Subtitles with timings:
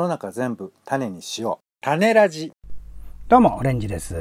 [0.00, 1.64] の中全部種にしよう。
[1.82, 2.52] 種ラジ。
[3.28, 4.16] どうも、オレンジです。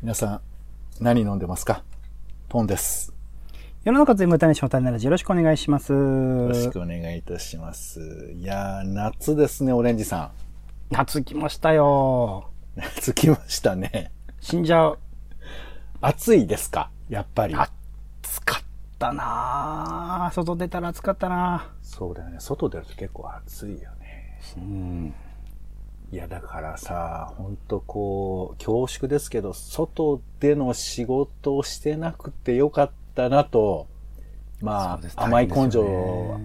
[0.00, 0.40] 皆さん、
[1.00, 1.82] 何飲んでますか？
[2.48, 3.12] トンです。
[3.84, 5.92] 世の中全部種しの種ラジよろしくお願いします。
[5.92, 8.30] よろしくお願いいたします。
[8.34, 10.30] いやー、夏ですね、オレンジさ
[10.90, 12.50] 夏来ましたよ。
[12.76, 12.78] ん。
[12.80, 14.12] 夏来ましたね。
[14.40, 14.98] 死んじゃう。
[16.00, 16.90] 暑いですか？
[17.08, 17.54] やっぱり。
[17.56, 18.62] 暑かっ
[19.00, 22.36] たなぁ外出たら暑かったなそうだよね。
[22.38, 24.38] 外出ると結構暑いよね。
[24.56, 25.14] ぁうん。
[26.12, 33.86] いや、だからさ、ほんとこう、恐縮ですけど、外での仕事をしてなくてよかったなと、
[34.60, 36.38] まあ、甘い根性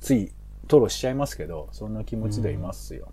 [0.00, 0.32] つい、
[0.68, 3.08] 吐露しちゃいますけど、そんな気持ちでいますよ。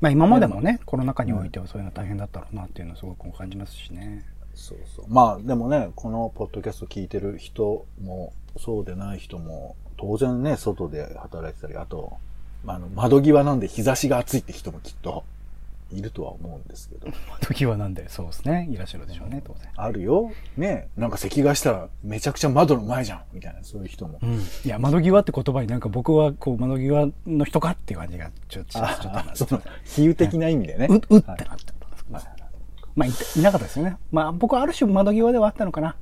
[0.00, 4.24] まあ今までもね、コロナ禍においてはそういうの大変だったろうなっていうのをすごく感じますしね。
[4.56, 5.04] そうそう。
[5.08, 12.16] まあ、でもね、このポッドキャスト聞いてる人も、そうでない人も、当然ね、外で働いてたり、あと、
[12.64, 15.24] まあ、あの、窓際なんで日差しが暑いって人もきっと、
[15.92, 17.08] いるとは思うんですけど。
[17.40, 18.68] 窓際なんで、そうですね。
[18.70, 19.68] いらっしゃるでしょうね、当然。
[19.76, 20.32] あるよ。
[20.56, 24.18] ねなんか席替えしたらめちゃくちゃ窓の前じゃんみたいな、そういう人も。
[24.20, 24.40] うん。
[24.64, 30.88] いや、窓際って言葉になんか僕はこう窓際の人かっていう感じがちょっと、ちょっとあ、その、比喩的な意味でね。
[30.90, 31.36] う、うってなっ
[32.96, 33.96] まあいた、いなかったですよね。
[34.10, 35.96] まあ僕はある種窓際ではあったのかな。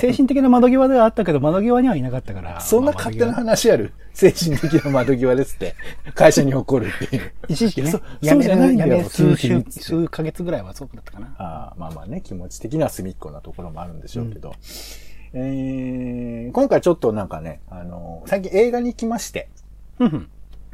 [0.00, 2.60] 精神的な窓際ではあったけど、窓際にはいなかったから。
[2.60, 3.92] そんなまあ勝手な話ある？
[4.12, 5.74] 精神的な窓際ですって、
[6.14, 7.32] 会社に怒るっていう。
[7.48, 11.34] 一時期ねそ、やめそうじゃないんだよ数週、数ヶ月ぐらいはそうだったかな。
[11.38, 14.54] あーまあまあね、気持ち的には隅っこなところもあるんでしょうけど。
[15.32, 19.48] えー、今回ちょっとなんかね、あの、最近映画に行きまして。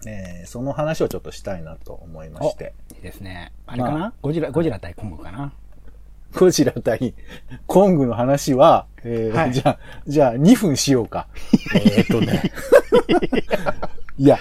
[0.07, 2.75] えー、その話をちょっとしたいなと思いまして。
[2.95, 3.53] いいですね。
[3.67, 5.53] あれかな、ゴジラ、ゴジラ対コングかな？
[6.35, 7.15] ゴジラ対
[7.67, 11.29] コングの話は、えーはいじゃあ、じゃあ2分しようか。
[11.77, 12.43] えーっとね。
[14.19, 14.39] いや、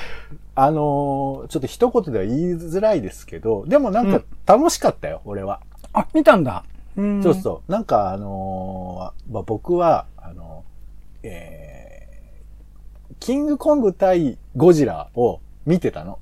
[0.55, 5.59] あのーちょっと一言では言いづらいですけど、でもなんか楽しかったよ、俺は。
[5.93, 6.63] あ、見たんだ。
[6.97, 7.71] うんそうそう。
[7.71, 10.63] なんかあのーまあ、僕は、あの、
[11.23, 16.19] えー、キングコング対ゴジラを見てたの。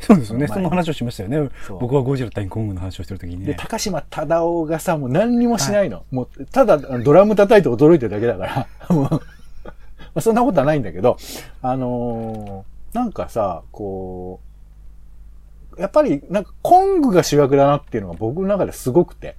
[0.00, 0.46] そうですよね。
[0.46, 1.50] 前その話をしましたよね。
[1.80, 3.54] 僕はゴジラ対コングの話をしてるときにで、ね。
[3.58, 6.04] 高島忠夫がさ、もう何にもしないの。
[6.10, 9.20] もう、ただドラム叩いて驚いてるだけだから、 もうま
[10.16, 11.16] あそんなことはないんだけど、
[11.62, 14.40] あのーなんかさ、こ
[15.76, 19.36] う、やっぱり、なんか、コングが主役だなっていうのが僕の中ですごくて。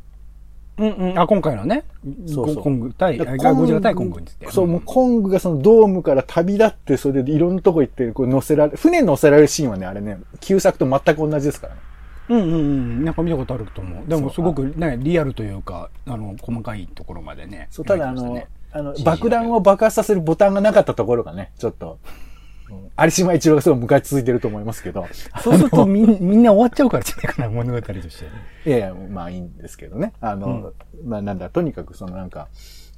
[0.78, 1.20] うんうん。
[1.20, 1.86] あ、今回のね。
[2.28, 4.52] そうそうゴコング対、ゴジラ対コングについて。
[4.52, 11.80] そう、もうコングがそのドームから旅立って、それでいろんなとこ行って、こう乗せられ、船に乗せられるシーンはね、あれね、旧作と全く同じですからね。
[12.28, 13.06] うんうんうん。
[13.06, 14.10] なんか見たことあると思う。
[14.10, 17.68] でもすごくね、リアルというか、あの、細かいところまでね。
[17.72, 22.35] そう、ただあの、ねあの、爆弾を爆発させるボタンがなかったところがね、ちょっと、うん
[22.70, 25.08] 有島一郎がすごい迎え続いてると思いますけど。
[25.42, 28.20] そうするとみんみんな終わっちゃうからじゃないかな、物語とし
[28.64, 28.70] て。
[28.70, 30.14] いやいや、まあいいんですけどね。
[30.22, 32.48] あの、まあなんだ、とにかくそのなんか、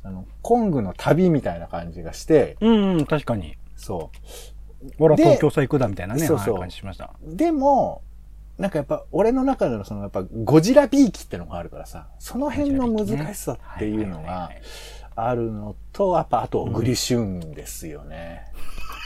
[0.04, 3.58] あの、コングの旅みたいな感じがして、うんうん、確かに。
[3.76, 4.18] そう。
[5.00, 7.14] 俺はで東京さ行くだみたいなね、そうそうはい感じしました。
[7.24, 8.02] でも、
[8.58, 14.50] なんかやっぱ、俺の中でのそのやっぱゴジラビーキってのがあるからさ、その辺の難しさっていうのが
[15.16, 18.46] あるのと、やっぱあと、グリシュンですよね。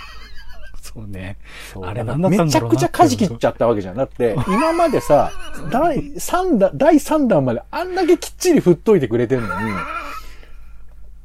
[0.94, 1.38] そうね。
[1.74, 3.96] そうあれ何だったんだろうなめちゃくちゃ舵切っちゃったわけじゃん。
[3.96, 5.31] だって、今までさ、
[5.72, 9.72] 第3弾、第3弾まであんだけきっちり振っといてくれてんのに、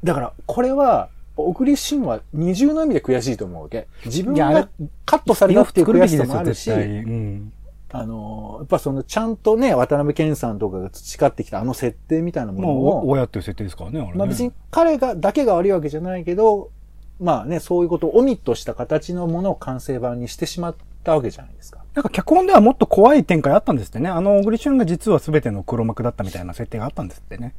[0.03, 3.87] だから、これは、小栗旬は二重の意味で悔しいと思うわけ。
[4.05, 4.69] 自分いやあれが
[5.05, 7.53] カットされたっていう悔しさもあるし、うん。
[7.91, 14.13] あの、やっぱその、ちゃんとね、渡辺健さんとかが培ってきたあの設定みたいなものを、親っていう設定ですからね、あれね。
[14.17, 16.71] まあ別に彼が、だけが悪いわけじゃないけど、
[17.19, 21.79] まあね、そういうことをオミットした形のものを完成版にしてしまったわけじゃないですか。
[21.95, 24.09] なんか脚本ではもっと怖い展開あったんですってね。
[24.09, 27.55] あの、小栗旬が実は全ての黒幕だったみたいな設定があったんですってね。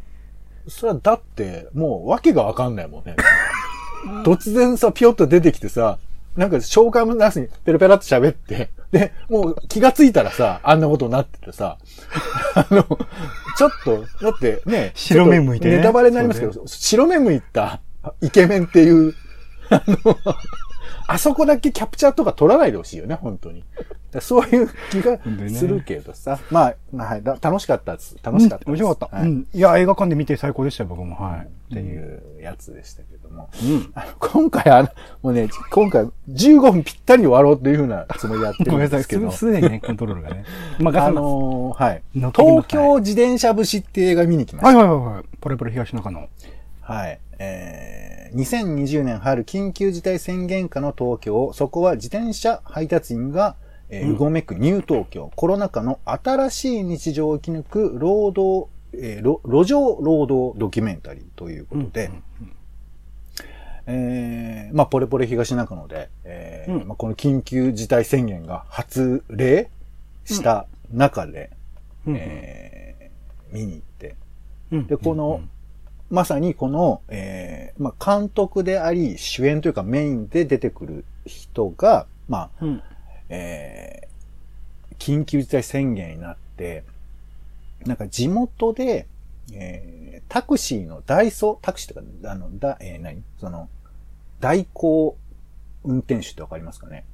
[0.68, 3.16] それはだって、もう訳がわかんないもんね。
[4.24, 5.98] 突然さ、ピヨッと出てきてさ、
[6.36, 11.78] なんか紹介もなしにペラペラって喋って、で、もう気がついたらさ、あんなことになっててさ、
[12.54, 12.84] あの、
[13.56, 17.80] ちょっと、だってね、白目向いてねネタバレになりますけど、白目向いた
[18.20, 19.14] イケメンっていう、
[19.70, 20.16] あの、
[21.06, 23.64] あそこだけキャプチャーとか取らないでほしいよね、本当に。
[24.20, 25.18] そういう気が
[25.50, 26.38] するけどさ。
[26.50, 28.16] まあ、まあ、はい、だ楽しかったです。
[28.22, 28.68] 楽しかったです。
[28.70, 29.16] 面白かった。
[29.16, 29.46] はいうん。
[29.52, 31.14] いや、映画館で見て最高でしたよ、僕も。
[31.16, 31.40] はい。
[31.46, 33.50] っていうやつでしたけども。
[33.62, 33.90] うん。
[33.94, 34.88] あの今回あの、
[35.22, 38.98] もうね、今回15分ぴったりに終わろうというふうなつもりでやってるごめんなさい。
[38.98, 40.44] んですけどす、 すでにね、コントロールがね。
[40.78, 41.14] 任せあます。
[41.14, 42.02] のーはい。
[42.14, 44.78] 東京自転車節って映画見に来ました。
[44.78, 45.24] はいはいはいはい。
[45.40, 46.28] ポレポレ東中野。
[46.88, 47.20] はい。
[47.38, 53.56] えー、2020年春緊急事態宣言下の東京、そこは自転車配達員が、
[53.90, 54.14] えーうん。
[54.14, 62.10] うごめくニュー東京、コロナ禍の新しい日常を生き抜く労働、えー路路上労働ドキュメンタリーということで、
[63.86, 66.88] えー、まあ、ポレポレ東中野で、えーうん。
[66.88, 69.68] まあ、この緊急事態宣言が発令
[70.24, 71.50] した中で、
[72.06, 72.16] うん。
[72.16, 74.14] えー見に行って、
[74.72, 74.86] うん。
[74.86, 75.42] でこの
[76.10, 82.82] まさにこの、えーまあ、監督であり、主演というかメインで出てくる人が、まあ、うん。
[83.28, 84.08] えー
[84.98, 86.82] 緊急事態宣言になって、
[87.86, 89.06] なんか地元で、
[89.52, 93.22] えータクシーの代走、タクシーとか、あの、だ、えー何？
[93.38, 93.68] その、
[94.40, 95.16] 代行
[95.84, 97.04] 運転手ってわかりますかね？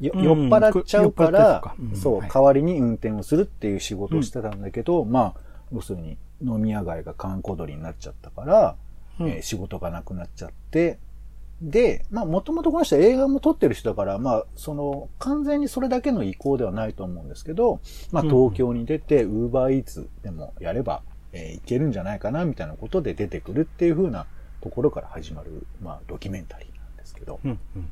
[0.00, 1.76] ようん酔っ払っちゃうからやつか。
[1.78, 2.28] うん、そう、はい。
[2.28, 5.40] 代わりに運転をするっていう仕事をしてたんだけど、まあ、
[5.72, 8.76] 要するに飲み屋街が観光鳥になっちゃったから、
[9.18, 9.28] うん。
[9.28, 10.98] えー仕事がなくなっちゃって、
[11.60, 17.80] で、まあ、もともとこの人は映画も撮ってる人だから、まあ、その、完全にそれだけの意向ではないと思うんですけど、
[18.12, 18.30] まあ、うん。
[18.30, 21.02] 東京に出て、ウーバーイーツでもやれば、
[21.32, 24.26] えーいけるんじゃないかな、みたいなことで出てくるっていう風な
[24.62, 27.40] ところから始まる、まあ、ドキュメンタリーなんですけど。
[27.44, 27.88] うんうん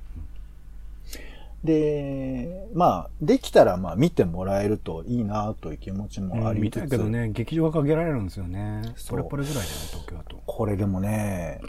[1.64, 8.82] で、まあ、できたら、まあ、見てもらえるといいな、という気持ちもありつつ、見たいけどね、劇場が限られるんですよね。
[8.96, 10.40] そうポレポレぐらいだよね、東京だと。
[10.46, 11.60] これでもね、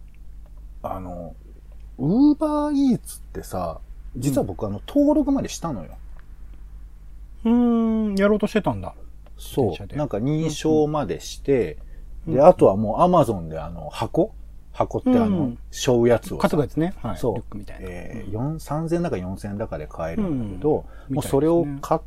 [0.82, 1.34] あの、
[1.98, 3.80] ウーバーイーツってさ、
[4.16, 5.90] 実は僕あの、登録までしたのよ。
[7.44, 8.94] うーん、やろうとしてたんだ。
[9.36, 9.96] そう。
[9.96, 11.88] なんか認証までして、うん
[12.34, 14.34] で、あとはもうアマゾンであの、箱
[14.78, 16.48] 箱ってあのうん、背負うやつをさ。
[16.48, 16.94] 担ぐやつね。
[17.02, 17.16] はい。
[17.18, 17.86] そうリュックみたいな。
[17.88, 22.00] えー、4 3000だか4000だかで買えるんだけど、うんもうそれを買っ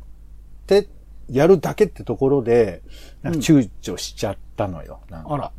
[0.66, 0.88] て、
[1.28, 2.82] やるだけってところで、
[3.20, 5.00] なんか躊躇しちゃったのよ。
[5.10, 5.52] なんかあら、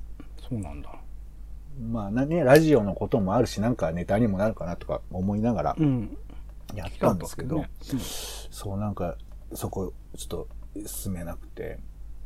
[0.50, 0.90] そうなんだ。
[1.80, 6.18] まあね、ラジオのこともあるし、なんかネタにもなるかなとか思いながらうん。
[6.74, 7.70] やったんですけど、ね
[8.50, 9.18] そうなんか、
[9.54, 10.48] そこ、ちょっと
[10.88, 11.80] 進めなくて。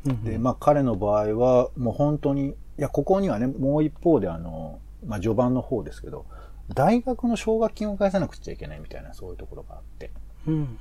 [0.10, 6.26] うんで、まあ彼の場合は、もう本当に、いや、ここにはね、もう一方であの、まあ序盤の方ですけど、
[6.74, 10.12] 大学の奨学金を返さなくちゃいけないみたいな、そういうところがあって。
[10.48, 10.78] うん。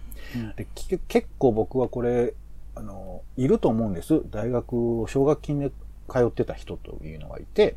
[0.56, 2.34] で、き結構僕はこれ、
[2.74, 4.22] あの、いると思うんです。
[4.30, 5.70] 大学を奨学金で
[6.08, 7.76] 通ってた人というのがいて、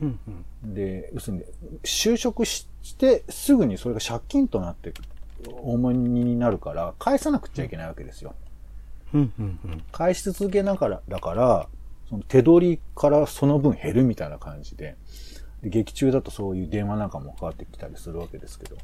[0.00, 0.18] うん。
[0.62, 0.74] うん。
[0.74, 1.44] で、要するに、
[1.82, 2.66] 就職し
[2.98, 4.92] てすぐにそれが借金となって
[5.62, 8.34] 重荷になるから、返さなくちゃいけないわけですよ。
[9.14, 9.32] うん。
[9.38, 9.58] うん。
[9.64, 9.84] うん。
[9.92, 11.68] 返し続けながら、だから、
[12.10, 14.96] その手取りからその分減るみたいな感じで、
[15.62, 18.76] で劇中だとそういう電話なんかもかかってきたりするわけですけど、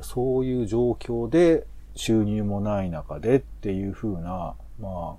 [0.00, 5.16] そういう状況で収入もない中でっていう風な、ま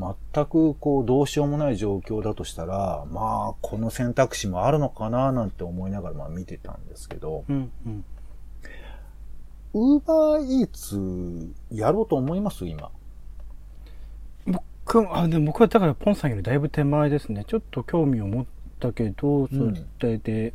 [0.00, 7.70] あ、全くこうどうしようもない状況だとしたら、まあ、この選択肢もあるのかななんて思いながらまあ見てたんですけど、うん。
[7.86, 8.04] うん。
[9.74, 12.66] ウーバーイーツやろうと思います？
[12.66, 12.90] 今。
[14.94, 17.44] 僕、あ、でも僕はだからポンさんよりだいぶ手前ですね。
[17.46, 18.46] ちょっと興味を持っ
[18.78, 19.52] たけど、そ
[20.00, 20.54] れで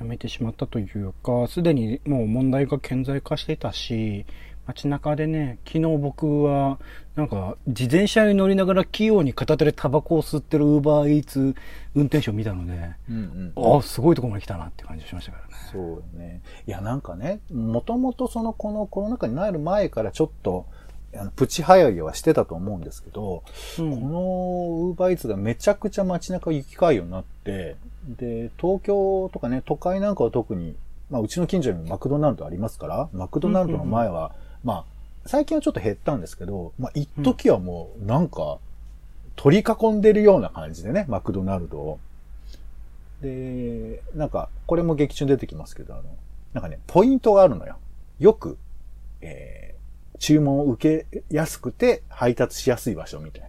[0.00, 4.24] やめてしまったというか、すでにもう問題が顕在化していたし、
[4.66, 6.78] 街中でね、昨日僕は、
[7.14, 11.54] なんか、自転車に乗りながら器用に片手でタバコを吸ってるウーバーイーツ
[11.94, 12.72] 運転手を見たので、
[13.08, 15.54] うんうんああ、すごいところまで来たなって感じしましたからね。
[15.72, 16.42] そうね。
[16.66, 20.66] いや、なんかね、もともとその、このコロナ禍になる前からちょっと、
[21.36, 23.42] プチ流行りはしてたと思うんですけど、
[23.78, 30.76] うんこのウーバーイーツがめちゃくちゃ街中行き交うようになって、で、東京とかね、都会なんかは特に、
[31.10, 34.32] まあ、うちの近所にもマクドナルドありますから、マクドナルドの前は、
[34.64, 34.84] まあ、
[35.26, 38.58] 最近はちょっと減ったんですけど、まあ、一時はもう、なんか、
[39.36, 41.98] 取り囲んでるような感じでね、マクドナルドを。
[43.22, 46.04] で、なんか、これも劇中に出てきますけど、あの、
[46.54, 47.76] なんかね、ポイントがあるのよ。
[48.18, 48.58] よく、
[49.20, 49.67] えー、
[50.18, 53.48] 注文を受けやすくて配達しやすい場所みたいな。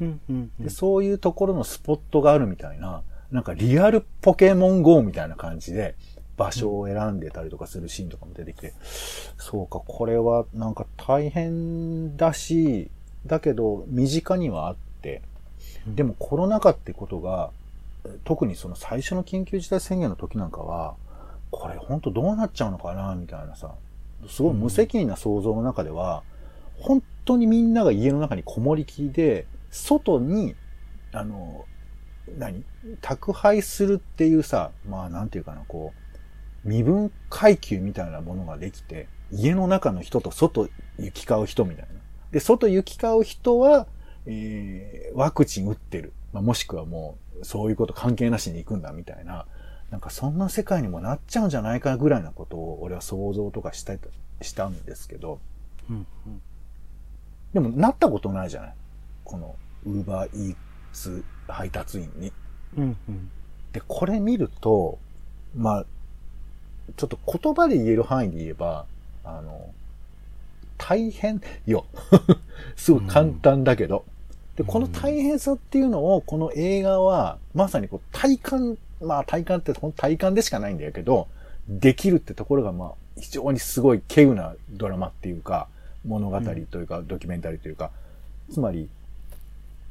[0.00, 0.64] うんうんうん。
[0.64, 5.96] で、そういうところのスポットがあるみたいな、なんかリアルポケモン GO みたいな感じで、
[6.36, 8.72] 場所を選んでたりとかするシーンとかも出てきて、
[9.36, 12.90] そうか、これはなんか大変だし、
[13.26, 15.22] だけど身近にはあって、
[15.86, 17.50] でもコロナ禍ってことが、
[18.24, 20.94] 特にその最初の緊急事態宣言の時なんかは、
[21.50, 23.74] これ本当どうなっちゃうのかなみたいなさ、
[24.28, 26.22] すごい無責任な想像の中では、
[26.78, 30.54] 本当にみんなが家の中にこもりきりで、外に、
[31.12, 31.64] あの、
[32.38, 32.64] 何？
[33.00, 35.92] 宅配するっていうさ、まあなんていうかな、こ
[36.64, 42.00] う、身分階級みたいなものができて、家の中の人と外行き交う人みたいな。
[42.30, 43.86] で、外行き交う人は、
[44.26, 46.12] えー、ワクチン打ってる。
[46.32, 49.46] まあ、もしくはもう、そういうこと関係なしに行くんだみたいな、
[49.90, 53.94] なんかそんな世界にもなっちゃうんじゃないかぐらいなことを俺は想像とかした
[54.42, 55.40] したんですけど、
[55.90, 56.42] うんうん
[57.54, 58.74] でもなったことないじゃない？
[59.24, 60.56] この、ウーバーイー
[60.92, 62.30] ツ配達員に。
[62.76, 63.30] うんうん
[63.72, 64.98] で、これ見ると、
[65.56, 65.86] まあ、
[66.96, 68.84] ちょっと言葉で言える範囲で言えば、
[69.24, 69.72] あの、
[70.76, 71.86] 大変よ。
[72.76, 74.04] すごい簡単だけど。
[74.56, 81.28] で、この大変さっていうのを、この映画は、まさにこう体感、まあ体感って体感でしかないんだけど、
[81.68, 85.68] できるってところが、まあ、非常にすごい稀有なドラマっていうか、
[86.06, 87.90] 物語というか、ドキュメンタリーというか、
[88.50, 88.88] つまり、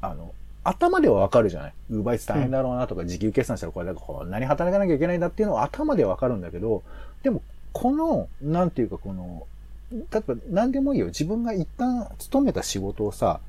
[0.01, 0.33] あの、
[0.63, 1.73] 頭ではわかるじゃない？
[1.91, 6.83] ウーバーイーツ大変だろうなとか、時給計算したらこれだからこんなに働かなきゃいけないんだっていうのは頭でわかるんだけど、
[7.23, 7.41] でも、
[7.73, 9.45] この、なんていうかこの、
[9.91, 11.05] 例えば何でもいいよ。
[11.07, 13.39] 自分が一旦勤めた仕事をさ、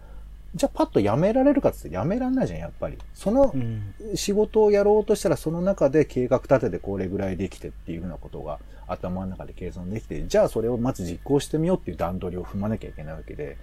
[0.54, 2.96] じゃあパッと辞められるかって言って辞めらんないじゃん、やっぱり。
[3.14, 13.56] そのうん仕事をやろうとしたらその中で計画立ててこれぐらいできてっていうふうなことが頭の中で計算できて、じゃあそれをまず実行してみようっていう段取りを踏まなきゃいけないわけで。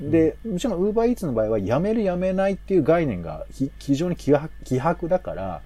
[0.00, 5.60] で、もちろん Uber Eats の場合は辞める辞めないっていう概念がひ非常に希薄だから、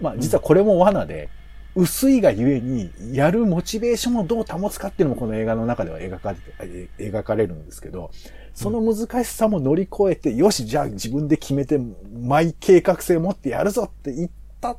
[0.00, 1.30] まあ実はこれも罠で、
[1.74, 8.10] 薄いがゆえに、やるモチベーションをどう保つかっていうのもこの映画の中では描かれて、え描かれるんですけど、
[8.54, 11.80] その難しさも乗り越えて、よし、じゃあ自分で決めて、
[12.12, 14.76] マイ計画性持ってやるぞって言った、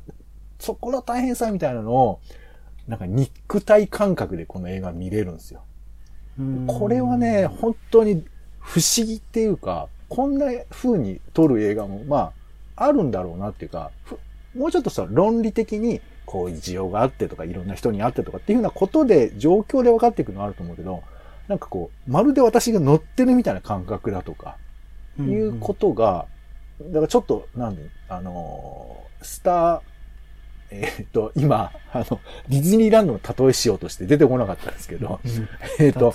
[0.58, 2.20] そこの大変さみたいなのを、
[2.86, 5.62] なんか肉体感覚でこの映画見れるんですよ。
[6.38, 8.24] うんこれはね、本当に
[8.58, 12.32] 不思議っていうか、こんな風に撮る映画も、ま
[12.76, 14.18] あ、あるんだろうなっていうか、ふ
[14.54, 21.02] もうちょっとさ、論理的に、こういう需要があってとか、いろんな人にあってとかっていうようなことで、状況で分かっていくのはあると思うけど、
[21.48, 24.56] なんかこう、まるで私が乗ってるみたいな感覚だとか、
[25.18, 26.26] いうことが、
[26.80, 29.80] だからちょっと、なんで、あのースター、
[30.74, 35.48] えーっと、今、あの、ディズニーランドの例えしようとして出てこなかったんですけど、うん。
[35.78, 36.12] えーっと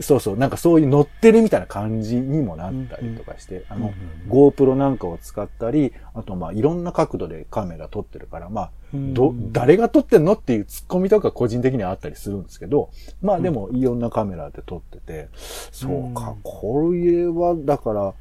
[0.00, 3.94] そうそう、なんかそういう乗ってるみたいな感じにもなったりとかして、あの、うん
[4.30, 9.14] GoPro なんかを使ったり、あとまあいろんな角度でカメラ撮ってるから、まあ、うん。
[9.14, 12.90] ど、誰が撮ってんのっていうツッコミとか個人的にはあったりするんですけど、
[13.22, 15.28] まあでもいろんなカメラで撮ってて、
[15.72, 18.14] そうかうん、これはだから、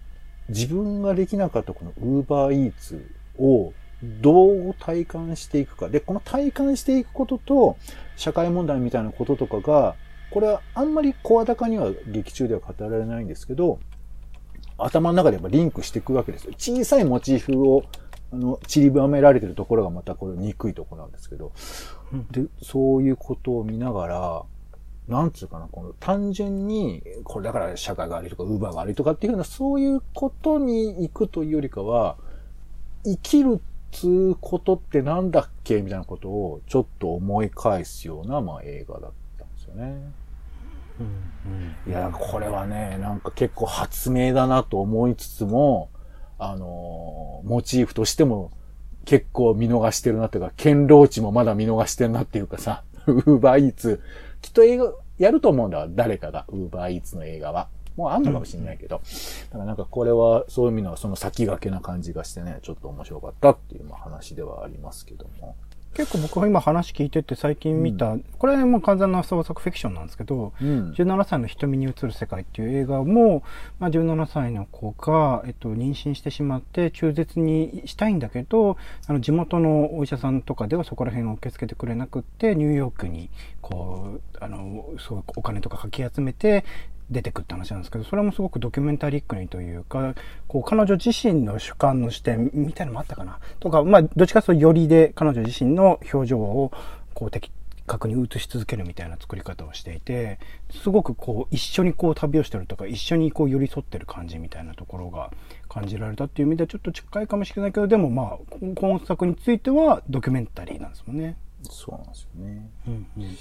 [0.48, 1.92] 自分ができなかったこの
[2.24, 3.02] Uber Eats
[3.40, 3.74] を
[4.04, 5.90] どう体感していくか。
[5.90, 7.78] で、この体感していくことと、
[8.16, 9.96] 社会問題みたいなこととかが、
[10.32, 13.80] これはあんまり声高には劇中では語られないんですけど、
[14.78, 16.54] 頭の中でやっぱリンクしていくわけですよ。
[16.58, 17.84] 小さいモチーフを、
[18.32, 21.54] あの、散りばめられてるところがまたこれ憎いところなんですけど、
[22.32, 24.44] で、そういうことを見ながら、
[25.08, 32.18] なんつうかな、この単純に、これだから社会が悪いとか、ウーバーが悪いとかっていうような、そういうことに行くというよりかは、
[33.04, 33.62] 生きる
[33.96, 40.12] つうことってなんだっけみたいなことをちょっと思い返すような、まあ映画だったんですよね。
[41.00, 45.90] うんいや、これはね、なんか結構発明だなと思いつつも、
[46.38, 48.52] あのーモチーフとしても
[49.06, 54.02] 結構見逃してるなっていうか、堅牢地もまだ見逃してるなっていうかさ、 ウーバーイーツ、
[54.42, 57.70] きっと映画、やると思うんだわ、誰かが、ウーバーイーツの映画は。
[57.96, 58.98] もうあんのかもしれないけど。
[58.98, 59.02] だ
[59.52, 65.56] からなんかこれは、そういう意味ではその先駆けな感じがしてね、ちょっと面白かったっていうまあ話ではありますけども。
[65.96, 70.92] 結構僕は今話聞いてて最近見た、これはもう完全な創作フィクションなんですけど、うん。
[70.92, 73.44] 17歳の瞳に映る世界っていう映画も、
[73.80, 78.76] まあ、17歳の子が、えっと、妊娠してしまって中絶にしたいんだけど
[79.08, 83.30] あの地元のお医者さんとかではそこら辺を受け付けてくれなくってニューヨークに
[83.62, 86.66] こうあのそうお金とかかき集めて
[87.10, 90.16] 出てくって話なんですけどそれもすごくドキュメンタリックにというか
[90.48, 96.72] こう彼女自身の主観の視点みたいなのもあったかなとか、まあ、どっちかというとよりで彼女自身の表情を
[97.14, 97.52] こう的
[97.86, 100.40] 確に映し続けるみたいな作り方をしていて
[100.72, 105.30] すごくこう一緒にこう旅をしてるとか一緒にこう寄り添ってる感じみたいなところが
[105.70, 108.38] 感じられたっていう意味ではちょっと近いかもしれないけどでもまあ
[108.76, 111.38] 今作についてはドキュメンタリーなんですもんね。
[111.70, 112.70] そうなんですよね。
[112.88, 113.38] うんうん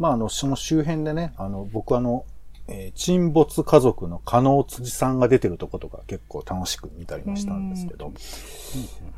[0.00, 2.24] まあ、あの、その周辺でね、あの、僕あの、
[2.70, 8.12] えー沈没家族の加納辻さんが出てるとことか結構楽しく見たりもしたんですけど、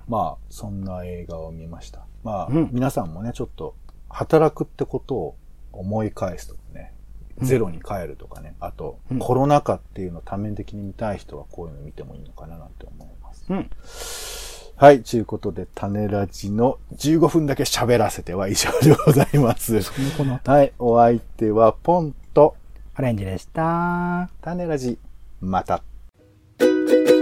[0.09, 2.07] まあ、そんな映画を見ました。
[2.23, 2.71] まあ、うん。
[2.73, 3.75] 皆さんもね、ちょっと、
[4.09, 5.37] 働くってことを
[5.73, 6.95] 思い返すとかね、
[7.41, 9.19] ゼロに帰るとかね、あと、うん。
[9.19, 13.45] コロナ禍っていうのを多面的に見たい人はこういうの見てもいいのかななんて思います。
[13.49, 13.71] うん。
[14.77, 19.81] はい、ということで、種ラジの15分だけ喋らせては以上でございます。
[20.45, 22.57] はい、お相手はポンと
[22.99, 24.29] オレンジでした。
[24.43, 24.99] 種ラジ、
[25.41, 25.83] また。「